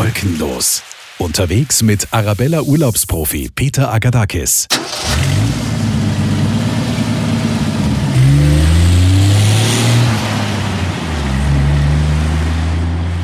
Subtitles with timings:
[0.00, 0.82] Wolkenlos.
[1.18, 4.66] Unterwegs mit Arabella Urlaubsprofi Peter Agadakis.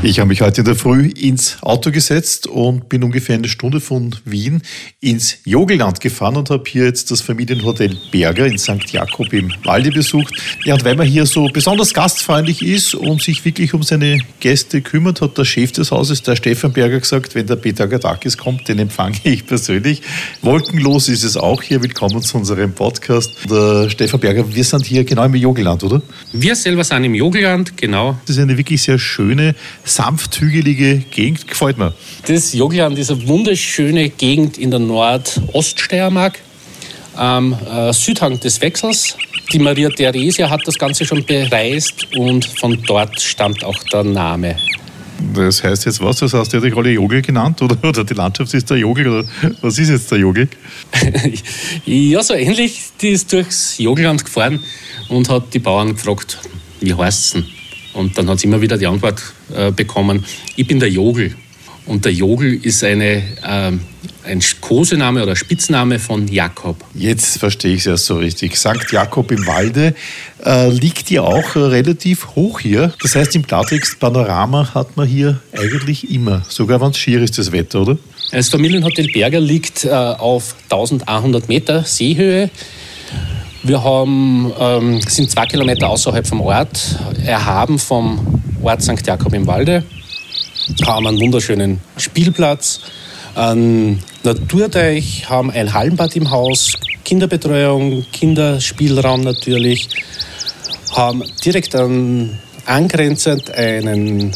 [0.07, 3.81] Ich habe mich heute in der Früh ins Auto gesetzt und bin ungefähr eine Stunde
[3.81, 4.63] von Wien
[5.01, 8.89] ins Jogelland gefahren und habe hier jetzt das Familienhotel Berger in St.
[8.93, 10.33] Jakob im Walde besucht.
[10.65, 14.81] Ja, und weil man hier so besonders gastfreundlich ist und sich wirklich um seine Gäste
[14.81, 18.69] kümmert, hat der Chef des Hauses, der Stefan Berger, gesagt, wenn der Peter Gadakis kommt,
[18.69, 20.03] den empfange ich persönlich.
[20.41, 21.83] Wolkenlos ist es auch hier.
[21.83, 23.33] Willkommen zu unserem Podcast.
[23.51, 26.01] Der Stefan Berger, wir sind hier genau im Jogelland, oder?
[26.33, 28.17] Wir selber sind im Jogelland, genau.
[28.25, 29.57] Das ist eine wirklich sehr schöne
[29.97, 31.49] sanft hügelige Gegend.
[31.49, 31.95] Gefällt mir.
[32.27, 36.39] Das Jogland ist eine wunderschöne Gegend in der Nordoststeiermark
[37.15, 39.17] am äh, Südhang des Wechsels.
[39.53, 44.57] Die Maria Theresia hat das Ganze schon bereist und von dort stammt auch der Name.
[45.33, 46.19] Das heißt jetzt was?
[46.19, 49.29] Das heißt, ihr euch alle Jogel genannt oder, oder die Landschaft ist der Jogel oder
[49.63, 50.47] was ist jetzt der Jogel?
[51.87, 52.83] ja, so ähnlich.
[53.01, 54.61] Die ist durchs Jogelland gefahren
[55.09, 56.39] und hat die Bauern gefragt,
[56.81, 57.47] wie heißt es denn?
[57.97, 59.23] Und dann hat sie immer wieder die Antwort
[59.55, 61.35] äh, bekommen, ich bin der Jogel.
[61.87, 63.73] Und der Jogel ist eine, äh,
[64.25, 66.77] ein Kosename oder Spitzname von Jakob.
[66.95, 68.57] Jetzt verstehe ich es erst so richtig.
[68.57, 68.91] St.
[68.91, 69.95] Jakob im Walde
[70.45, 72.93] äh, liegt ja auch äh, relativ hoch hier.
[73.01, 77.39] Das heißt, im Klartext Panorama hat man hier eigentlich immer, sogar wenn es schier ist,
[77.39, 77.97] das Wetter, oder?
[78.33, 82.51] Das Familienhotel Berger liegt äh, auf 1100 Meter Seehöhe.
[83.67, 89.05] Wir haben, ähm, sind zwei Kilometer außerhalb vom Ort, erhaben vom Ort St.
[89.05, 89.83] Jakob im Walde,
[90.87, 92.79] haben einen wunderschönen Spielplatz,
[93.35, 99.89] einen Naturteich, haben ein Hallenbad im Haus, Kinderbetreuung, Kinderspielraum natürlich,
[100.95, 104.31] haben direkt an, angrenzend einen,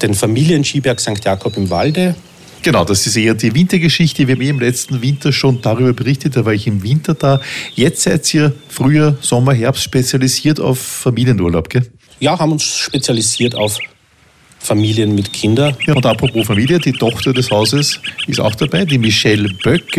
[0.00, 1.24] den Familienskiberg St.
[1.24, 2.14] Jakob im Walde,
[2.62, 4.26] Genau, das ist eher die Wintergeschichte.
[4.28, 7.40] Wir haben eh im letzten Winter schon darüber berichtet, da war ich im Winter da.
[7.74, 11.86] Jetzt seid ihr Frühjahr, Sommer, Herbst spezialisiert auf Familienurlaub, gell?
[12.20, 13.78] Ja, haben uns spezialisiert auf
[14.58, 15.74] Familien mit Kindern.
[15.86, 19.96] Ja, und apropos Familie, die Tochter des Hauses ist auch dabei, die Michelle Böck.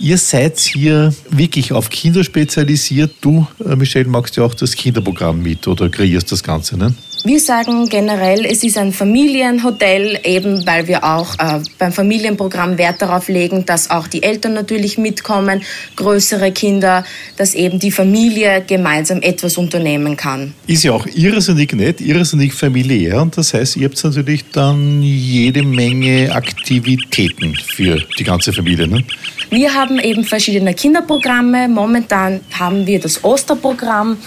[0.00, 3.12] Ihr seid hier wirklich auf Kinder spezialisiert.
[3.20, 6.94] Du, äh, Michelle, magst ja auch das Kinderprogramm mit oder kreierst das Ganze, ne?
[7.26, 13.00] Wir sagen generell, es ist ein Familienhotel, eben weil wir auch äh, beim Familienprogramm Wert
[13.00, 15.62] darauf legen, dass auch die Eltern natürlich mitkommen,
[15.96, 17.02] größere Kinder,
[17.38, 20.52] dass eben die Familie gemeinsam etwas unternehmen kann.
[20.66, 25.62] Ist ja auch irrsinnig nett, irrsinnig familiär und das heißt, ihr habt natürlich dann jede
[25.62, 28.86] Menge Aktivitäten für die ganze Familie.
[28.86, 29.02] Ne?
[29.48, 31.68] Wir haben eben verschiedene Kinderprogramme.
[31.68, 34.18] Momentan haben wir das Osterprogramm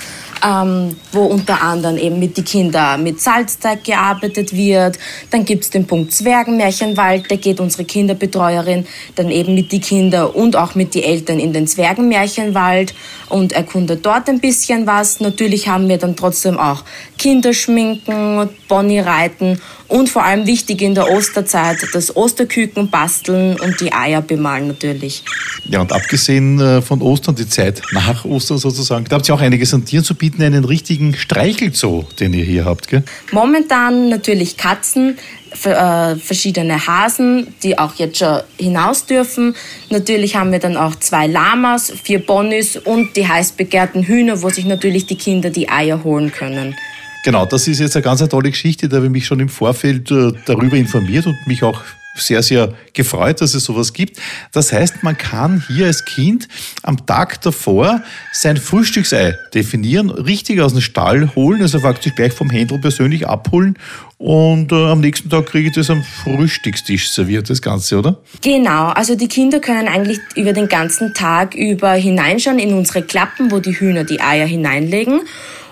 [0.45, 4.97] ähm, wo unter anderem eben mit den Kindern mit Salzteig gearbeitet wird.
[5.31, 10.27] Dann gibt es den Punkt Zwergenmärchenwald, da geht unsere Kinderbetreuerin dann eben mit den Kindern
[10.31, 12.93] und auch mit den Eltern in den Zwergenmärchenwald
[13.29, 15.19] und erkundet dort ein bisschen was.
[15.19, 16.83] Natürlich haben wir dann trotzdem auch
[17.17, 24.21] Kinderschminken, Ponyreiten und vor allem wichtig in der Osterzeit das Osterküken basteln und die Eier
[24.21, 25.23] bemalen natürlich.
[25.69, 29.41] Ja, und abgesehen äh, von Ostern, die Zeit nach Ostern sozusagen, da habt ihr auch
[29.41, 33.03] einiges an Tieren zu bieten, einen richtigen Streichelzoo, den ihr hier habt, gell?
[33.31, 35.17] Momentan natürlich Katzen,
[35.63, 39.55] äh, verschiedene Hasen, die auch jetzt schon hinaus dürfen.
[39.89, 44.49] Natürlich haben wir dann auch zwei Lamas, vier Ponys und die heiß begehrten Hühner, wo
[44.49, 46.75] sich natürlich die Kinder die Eier holen können.
[47.23, 48.87] Genau, das ist jetzt eine ganz tolle Geschichte.
[48.87, 51.81] Da habe ich mich schon im Vorfeld äh, darüber informiert und mich auch
[52.19, 54.19] sehr, sehr gefreut, dass es sowas gibt.
[54.51, 56.47] Das heißt, man kann hier als Kind
[56.83, 58.01] am Tag davor
[58.31, 63.77] sein Frühstücksei definieren, richtig aus dem Stall holen, also faktisch gleich vom Händler persönlich abholen
[64.17, 68.17] und äh, am nächsten Tag kriege ich das am Frühstückstisch serviert, das Ganze, oder?
[68.41, 73.51] Genau, also die Kinder können eigentlich über den ganzen Tag über hineinschauen in unsere Klappen,
[73.51, 75.21] wo die Hühner die Eier hineinlegen.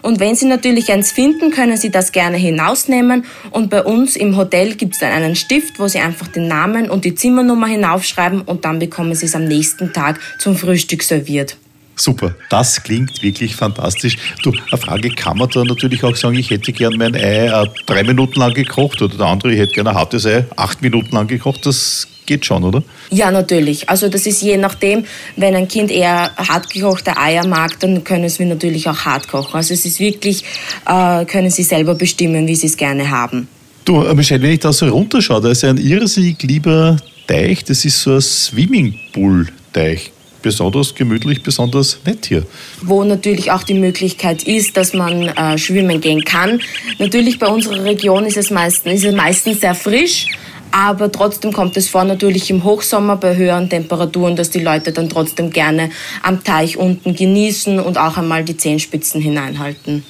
[0.05, 3.25] Und wenn Sie natürlich eins finden, können Sie das gerne hinausnehmen.
[3.49, 6.91] Und bei uns im Hotel gibt es dann einen Stift, wo Sie einfach den Namen
[6.91, 11.57] und die Zimmernummer hinaufschreiben und dann bekommen Sie es am nächsten Tag zum Frühstück serviert.
[11.96, 14.17] Super, das klingt wirklich fantastisch.
[14.43, 17.67] Du, eine Frage, kann man da natürlich auch sagen, ich hätte gern mein Ei äh,
[17.87, 21.16] drei Minuten lang gekocht oder der andere, ich hätte gerne ein hartes Ei acht Minuten
[21.16, 21.66] lang gekocht.
[21.66, 22.83] Das geht schon, oder?
[23.11, 23.89] Ja, natürlich.
[23.89, 25.05] Also das ist je nachdem,
[25.35, 29.55] wenn ein Kind eher hart gekochte Eier mag, dann können wir natürlich auch hart kochen.
[29.55, 30.43] Also es ist wirklich,
[30.85, 33.47] äh, können Sie selber bestimmen, wie Sie es gerne haben.
[33.85, 37.85] Du, äh, Michelle, wenn ich da so runterschaue, da ist ein irrsinnig lieber Teich, das
[37.85, 40.11] ist so ein Swimmingpool-Teich
[40.45, 42.45] besonders gemütlich, besonders nett hier.
[42.83, 46.61] Wo natürlich auch die Möglichkeit ist, dass man äh, schwimmen gehen kann.
[46.99, 50.28] Natürlich bei unserer Region ist es, meistens, ist es meistens sehr frisch.
[50.75, 55.07] Aber trotzdem kommt es vor, natürlich im Hochsommer bei höheren Temperaturen, dass die Leute dann
[55.07, 55.89] trotzdem gerne
[56.22, 60.03] am Teich unten genießen und auch einmal die Zehenspitzen hineinhalten.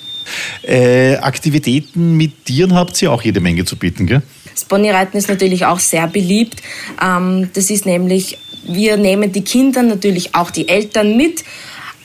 [0.64, 4.24] Äh, Aktivitäten mit Tieren habt ihr auch jede Menge zu bieten, gell?
[4.56, 6.64] Das Ponyreiten ist natürlich auch sehr beliebt.
[7.00, 11.44] Ähm, das ist nämlich, wir nehmen die Kinder, natürlich auch die Eltern mit.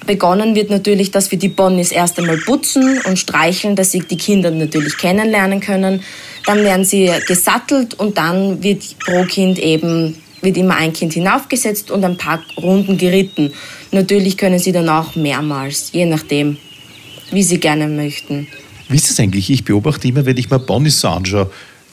[0.04, 4.18] Begonnen wird natürlich, dass wir die Ponys erst einmal putzen und streicheln, dass sie die
[4.18, 6.02] Kinder natürlich kennenlernen können.
[6.46, 11.90] Dann werden sie gesattelt und dann wird pro Kind eben wird immer ein Kind hinaufgesetzt
[11.90, 13.52] und ein paar Runden geritten.
[13.92, 16.56] Natürlich können sie dann auch mehrmals, je nachdem,
[17.30, 18.48] wie sie gerne möchten.
[18.88, 19.50] Wie ist das eigentlich?
[19.50, 21.50] Ich beobachte immer, wenn ich mir Ponys so anschaue,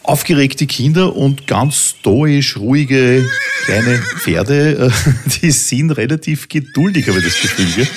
[0.07, 3.29] aufgeregte Kinder und ganz stoisch ruhige
[3.65, 5.11] kleine Pferde, äh,
[5.41, 7.67] die sind relativ geduldig, habe ich das Gefühl.
[7.75, 7.87] Gell?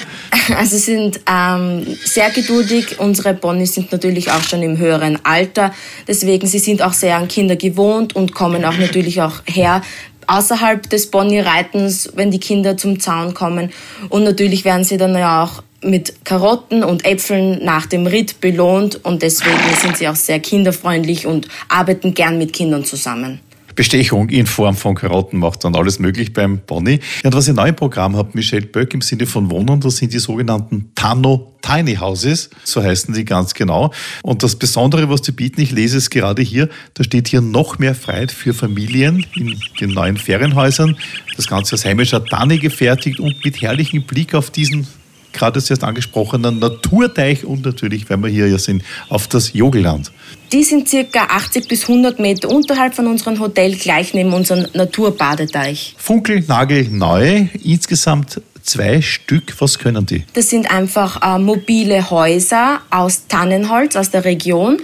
[0.57, 2.99] Also sind ähm, sehr geduldig.
[2.99, 5.73] Unsere Ponys sind natürlich auch schon im höheren Alter.
[6.09, 9.83] Deswegen, sie sind auch sehr an Kinder gewohnt und kommen auch natürlich auch her,
[10.27, 13.71] außerhalb des Ponyreitens, wenn die Kinder zum Zaun kommen.
[14.09, 19.05] Und natürlich werden sie dann ja auch mit Karotten und Äpfeln nach dem Ritt belohnt
[19.05, 23.41] und deswegen sind sie auch sehr kinderfreundlich und arbeiten gern mit Kindern zusammen.
[23.81, 27.00] Bestechung in Form von Karotten macht dann alles möglich beim Bonnie.
[27.25, 30.12] Und was ihr neu im Programm habt, Michelle Böck im Sinne von Wohnen, das sind
[30.12, 33.91] die sogenannten Tano Tiny Houses, so heißen die ganz genau.
[34.23, 37.79] Und das Besondere, was die bieten, ich lese es gerade hier, da steht hier noch
[37.79, 40.99] mehr Freiheit für Familien in den neuen Ferienhäusern.
[41.37, 44.87] Das Ganze aus heimischer Tanne gefertigt und mit herrlichem Blick auf diesen
[45.32, 50.11] gerade das erst angesprochenen Naturteich und natürlich, weil wir hier ja sind, auf das Jogelland.
[50.53, 55.94] Die sind circa 80 bis 100 Meter unterhalb von unserem Hotel, gleich neben unserem Naturbadeteich.
[55.97, 59.55] Funkel, Nagel, neu, insgesamt zwei Stück.
[59.59, 60.25] Was können die?
[60.35, 64.79] Das sind einfach äh, mobile Häuser aus Tannenholz aus der Region.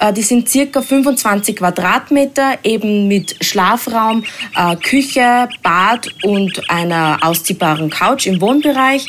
[0.00, 7.90] Äh, die sind circa 25 Quadratmeter, eben mit Schlafraum, äh, Küche, Bad und einer ausziehbaren
[7.90, 9.06] Couch im Wohnbereich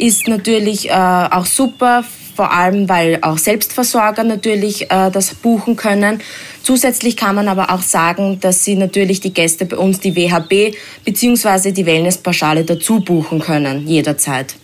[0.00, 2.04] ist natürlich äh, auch super,
[2.34, 6.20] vor allem weil auch Selbstversorger natürlich äh, das buchen können.
[6.62, 10.74] Zusätzlich kann man aber auch sagen, dass sie natürlich die Gäste bei uns die WHB
[11.04, 11.72] bzw.
[11.72, 14.54] die Wellnesspauschale dazu buchen können, jederzeit.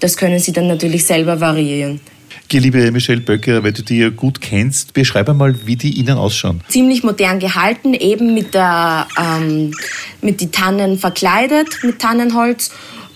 [0.00, 2.00] Das können sie dann natürlich selber variieren.
[2.50, 6.60] Liebe Michelle Böcker, weil du die ja gut kennst, beschreib einmal, wie die innen ausschauen.
[6.68, 9.72] Ziemlich modern gehalten, eben mit, der, ähm,
[10.20, 12.70] mit die Tannen verkleidet, mit Tannenholz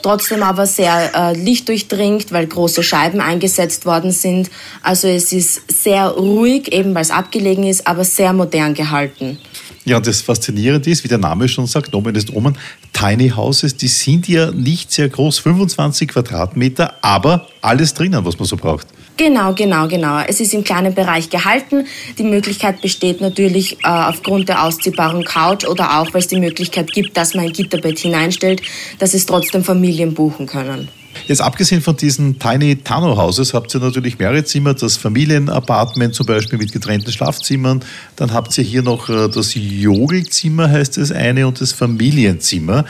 [0.06, 4.50] trotzdem aber sehr äh, lichtdurchdringt, weil große Scheiben eingesetzt worden sind.
[4.80, 9.36] Also es ist sehr ruhig, eben weil es abgelegen ist, aber sehr modern gehalten.
[9.84, 12.56] Ja, das Faszinierende ist, wie der Name schon sagt, Nomen ist Omen,
[12.92, 18.46] Tiny Houses, die sind ja nicht sehr groß, 25 Quadratmeter, aber alles drinnen, was man
[18.46, 18.86] so braucht.
[19.16, 20.20] Genau, genau, genau.
[20.26, 21.86] Es ist im kleinen Bereich gehalten.
[22.18, 26.92] Die Möglichkeit besteht natürlich äh, aufgrund der ausziehbaren Couch oder auch, weil es die Möglichkeit
[26.92, 28.60] gibt, dass man ein Gitterbett hineinstellt,
[28.98, 30.88] dass es trotzdem Familien buchen können.
[31.26, 36.26] Jetzt abgesehen von diesen Tiny Tano Houses habt ihr natürlich mehrere Zimmer, das Familienapartment zum
[36.26, 37.82] Beispiel mit getrennten Schlafzimmern.
[38.16, 42.84] Dann habt ihr hier noch äh, das Jogelzimmer, heißt es eine, und das Familienzimmer.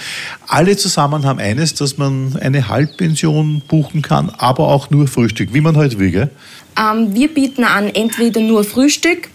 [0.46, 5.60] Alle zusammen haben eines, dass man eine Halbpension buchen kann, aber auch nur Frühstück, wie
[5.60, 6.10] man heute will.
[6.10, 6.30] Gell?
[6.78, 9.28] Ähm, wir bieten an entweder nur Frühstück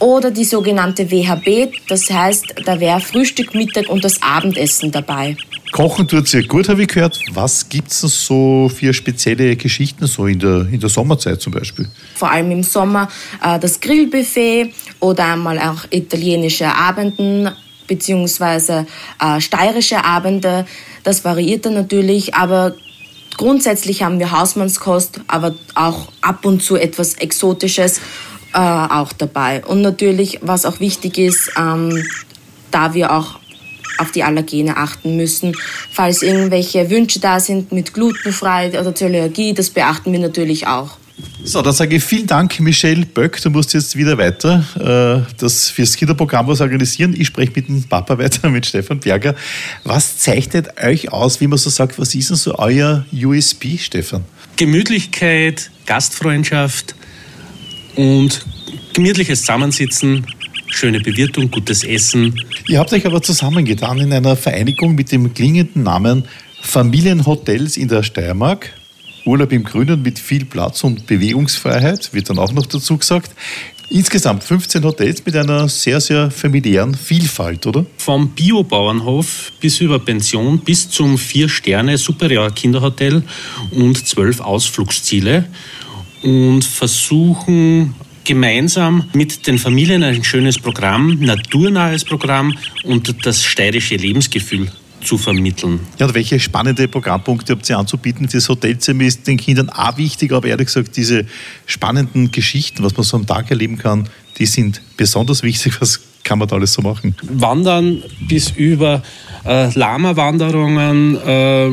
[0.00, 1.72] oder die sogenannte WHB.
[1.88, 5.36] Das heißt, da wäre Frühstück, Mittag und das Abendessen dabei.
[5.72, 7.18] Kochen tut sehr gut, habe ich gehört.
[7.32, 11.88] Was gibt es so für spezielle Geschichten so in der, in der Sommerzeit zum Beispiel?
[12.14, 13.08] Vor allem im Sommer
[13.42, 17.50] äh, das Grillbuffet oder einmal auch italienische Abenden
[17.86, 18.86] beziehungsweise
[19.20, 20.66] äh, steirische Abende.
[21.02, 22.74] Das variiert dann natürlich, aber
[23.36, 28.00] grundsätzlich haben wir Hausmannskost, aber auch ab und zu etwas Exotisches
[28.54, 29.64] äh, auch dabei.
[29.64, 32.04] Und natürlich, was auch wichtig ist, ähm,
[32.70, 33.40] da wir auch
[34.00, 35.54] auf die Allergene achten müssen.
[35.92, 40.96] Falls irgendwelche Wünsche da sind mit glutenfrei oder Zöliakie, das beachten wir natürlich auch.
[41.42, 43.40] So, dann sage ich vielen Dank, Michelle Böck.
[43.42, 47.14] Du musst jetzt wieder weiter äh, das fürs Kinderprogramm was organisieren.
[47.18, 49.34] Ich spreche mit dem Papa weiter, mit Stefan Berger.
[49.84, 54.24] Was zeichnet euch aus, wie man so sagt, was ist denn so euer USB, Stefan?
[54.56, 56.94] Gemütlichkeit, Gastfreundschaft
[57.96, 58.44] und
[58.92, 60.26] gemütliches Zusammensitzen
[60.70, 62.34] schöne Bewirtung, gutes Essen.
[62.68, 66.24] Ihr habt euch aber zusammengetan in einer Vereinigung mit dem klingenden Namen
[66.60, 68.72] Familienhotels in der Steiermark.
[69.24, 73.30] Urlaub im Grünen mit viel Platz und Bewegungsfreiheit, wird dann auch noch dazu gesagt.
[73.92, 77.84] Insgesamt 15 Hotels mit einer sehr, sehr familiären Vielfalt, oder?
[77.96, 83.24] Vom Biobauernhof bis über Pension bis zum Vier-Sterne-Superior-Kinderhotel
[83.72, 85.46] und zwölf Ausflugsziele
[86.22, 94.70] und versuchen gemeinsam mit den Familien ein schönes Programm, naturnahes Programm und das steirische Lebensgefühl
[95.02, 95.80] zu vermitteln.
[95.98, 98.28] Ja, und welche spannende Programmpunkte habt ihr anzubieten?
[98.30, 101.26] Das Hotelzimmer ist den Kindern auch wichtig, aber ehrlich gesagt, diese
[101.66, 104.08] spannenden Geschichten, was man so am Tag erleben kann,
[104.38, 105.74] die sind besonders wichtig.
[105.80, 107.16] Was kann man da alles so machen?
[107.22, 109.02] Wandern bis über
[109.44, 111.70] äh, Lama-Wanderungen, äh,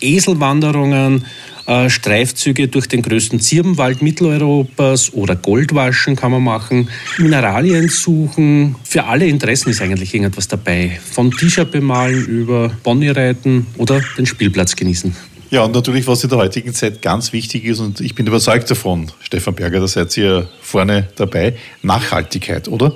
[0.00, 1.24] Eselwanderungen,
[1.68, 8.74] äh, Streifzüge durch den größten Zirbenwald Mitteleuropas oder Goldwaschen kann man machen, Mineralien suchen.
[8.84, 10.98] Für alle Interessen ist eigentlich irgendetwas dabei.
[11.12, 15.14] Von T-Shirt bemalen über Pony reiten oder den Spielplatz genießen.
[15.50, 18.70] Ja, und natürlich, was in der heutigen Zeit ganz wichtig ist, und ich bin überzeugt
[18.70, 22.94] davon, Stefan Berger, da seid ihr vorne dabei, Nachhaltigkeit, oder?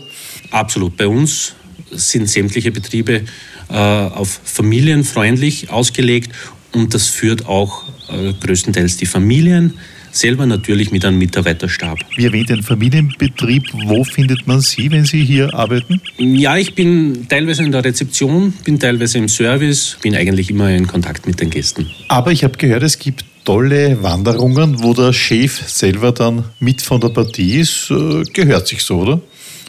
[0.50, 0.97] Absolut.
[0.97, 1.55] Bei uns
[1.91, 3.23] sind sämtliche Betriebe
[3.69, 6.31] äh, auf familienfreundlich ausgelegt
[6.73, 9.75] und das führt auch äh, größtenteils die Familien,
[10.12, 11.99] selber natürlich mit einem Mitarbeiterstab.
[12.17, 16.00] Wie erwähnt, ein Familienbetrieb, wo findet man Sie, wenn Sie hier arbeiten?
[16.19, 20.87] Ja, ich bin teilweise in der Rezeption, bin teilweise im Service, bin eigentlich immer in
[20.87, 21.91] Kontakt mit den Gästen.
[22.09, 27.00] Aber ich habe gehört, es gibt tolle Wanderungen, wo der Chef selber dann mit von
[27.00, 27.91] der Partie ist.
[27.91, 29.21] Äh, gehört sich so, oder?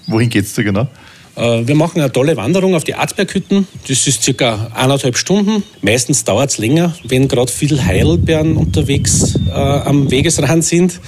[0.08, 0.88] Wohin geht es da genau?
[1.36, 3.68] Äh, wir machen eine tolle Wanderung auf die Arzberghütten.
[3.88, 5.64] Das ist circa eineinhalb Stunden.
[5.82, 11.00] Meistens dauert es länger, wenn gerade viel Heidelbeeren unterwegs äh, am Wegesrand sind.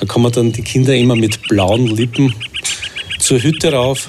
[0.00, 2.34] Da kommen dann die Kinder immer mit blauen Lippen
[3.18, 4.08] zur Hütte rauf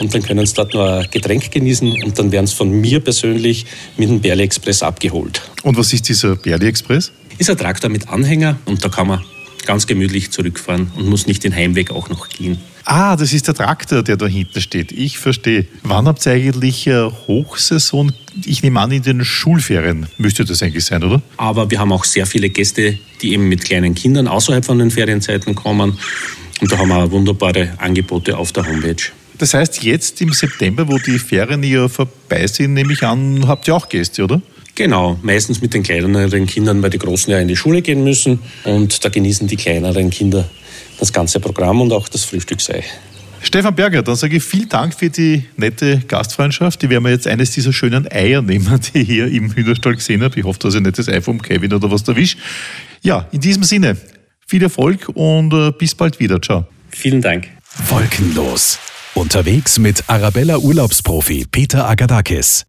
[0.00, 3.00] und dann können sie dort noch ein Getränk genießen und dann werden sie von mir
[3.00, 3.64] persönlich
[3.96, 5.40] mit dem Berli Express abgeholt.
[5.62, 7.12] Und was ist dieser Berli Express?
[7.38, 9.24] Ist ein Traktor mit Anhänger und da kann man
[9.66, 12.58] ganz gemütlich zurückfahren und muss nicht den Heimweg auch noch gehen.
[12.86, 14.92] Ah, das ist der Traktor, der da hinten steht.
[14.92, 15.66] Ich verstehe.
[15.82, 16.88] Wann habt ihr eigentlich
[17.26, 18.12] Hochsaison?
[18.44, 21.22] Ich nehme an, in den Schulferien müsste das eigentlich sein, oder?
[21.36, 24.90] Aber wir haben auch sehr viele Gäste, die eben mit kleinen Kindern außerhalb von den
[24.90, 25.98] Ferienzeiten kommen.
[26.60, 29.10] Und da haben wir wunderbare Angebote auf der Homepage.
[29.38, 33.66] Das heißt, jetzt im September, wo die Ferien ja vorbei sind, nehme ich an, habt
[33.66, 34.40] ihr auch Gäste, oder?
[34.74, 38.40] Genau, meistens mit den kleineren Kindern, weil die Großen ja in die Schule gehen müssen.
[38.64, 40.48] Und da genießen die kleineren Kinder
[40.98, 42.82] das ganze Programm und auch das Frühstück sei.
[43.40, 46.80] Stefan Berger, dann sage ich vielen Dank für die nette Gastfreundschaft.
[46.80, 50.22] Die werden wir jetzt eines dieser schönen Eier nehmen, die ich hier im Hühnerstall gesehen
[50.22, 50.38] habe.
[50.38, 52.38] Ich hoffe, dass ich nicht das Ei vom Kevin oder was erwischt.
[53.02, 53.96] Ja, in diesem Sinne,
[54.46, 56.40] viel Erfolg und äh, bis bald wieder.
[56.40, 56.66] Ciao.
[56.90, 57.48] Vielen Dank.
[57.88, 58.78] Wolkenlos.
[59.14, 62.64] Unterwegs mit Arabella Urlaubsprofi Peter Agadakis.